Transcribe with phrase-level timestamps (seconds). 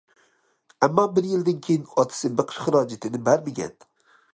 [0.87, 3.83] ئەمما بىر يىلدىن كېيىن، ئاتىسى بېقىش خىراجىتىنى بەرمىگەن.